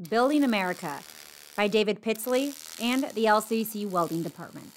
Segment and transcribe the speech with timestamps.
[0.00, 1.00] Building America
[1.56, 4.70] by David Pitsley and the LCC Welding Department.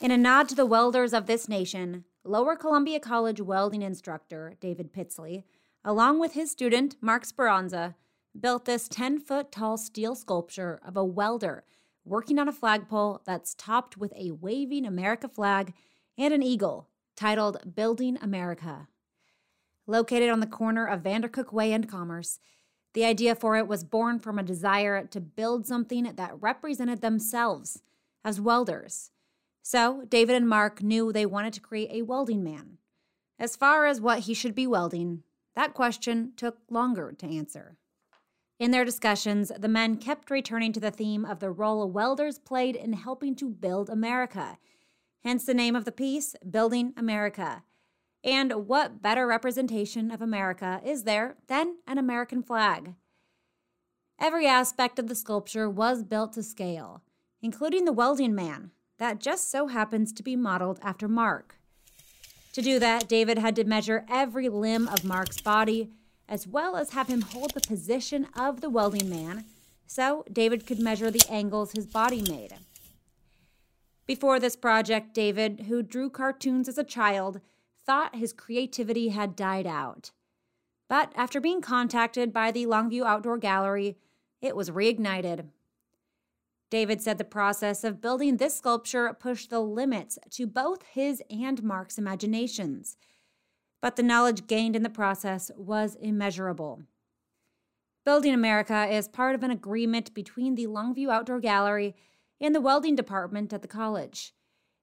[0.00, 4.92] In a nod to the welders of this nation, Lower Columbia College welding instructor David
[4.92, 5.44] Pitsley,
[5.84, 7.94] along with his student Mark Speranza,
[8.38, 11.62] built this 10 foot tall steel sculpture of a welder
[12.04, 15.74] working on a flagpole that's topped with a waving America flag
[16.18, 18.88] and an eagle titled Building America.
[19.86, 22.40] Located on the corner of Vandercook Way and Commerce,
[22.94, 27.82] the idea for it was born from a desire to build something that represented themselves
[28.24, 29.10] as welders.
[29.62, 32.78] So, David and Mark knew they wanted to create a welding man.
[33.38, 35.22] As far as what he should be welding,
[35.54, 37.76] that question took longer to answer.
[38.58, 42.76] In their discussions, the men kept returning to the theme of the role welders played
[42.76, 44.58] in helping to build America.
[45.24, 47.64] Hence the name of the piece, Building America.
[48.24, 52.94] And what better representation of America is there than an American flag?
[54.18, 57.02] Every aspect of the sculpture was built to scale,
[57.40, 61.56] including the welding man, that just so happens to be modeled after Mark.
[62.52, 65.90] To do that, David had to measure every limb of Mark's body,
[66.28, 69.46] as well as have him hold the position of the welding man,
[69.86, 72.54] so David could measure the angles his body made.
[74.06, 77.40] Before this project, David, who drew cartoons as a child,
[77.86, 80.10] thought his creativity had died out.
[80.88, 83.96] But after being contacted by the Longview Outdoor Gallery,
[84.40, 85.46] it was reignited.
[86.68, 91.62] David said the process of building this sculpture pushed the limits to both his and
[91.62, 92.96] Mark's imaginations.
[93.80, 96.82] But the knowledge gained in the process was immeasurable.
[98.04, 101.94] Building America is part of an agreement between the Longview Outdoor Gallery
[102.40, 104.32] and the welding department at the college.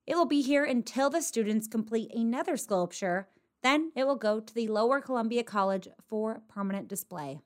[0.10, 3.28] It will be here until the students complete another sculpture.
[3.62, 7.42] Then it will go to the Lower Columbia College for permanent display.